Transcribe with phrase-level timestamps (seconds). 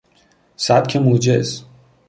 [0.55, 1.63] سبک موجز